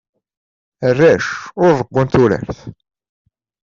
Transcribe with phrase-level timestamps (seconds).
[0.87, 1.27] Arrac
[1.63, 2.59] ur rewwun turart.